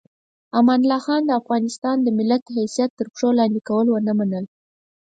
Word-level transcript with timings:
امان 0.57 0.79
الله 0.83 0.99
خان 1.05 1.21
د 1.25 1.31
افغانستان 1.41 1.95
د 2.01 2.07
ملت 2.17 2.43
حیثیت 2.57 2.91
تر 2.99 3.07
پښو 3.13 3.29
لاندې 3.39 3.59
کول 3.69 3.87
ونه 3.89 4.13
منل. 4.19 4.45